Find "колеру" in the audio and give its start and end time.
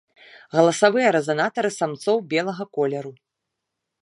2.79-3.13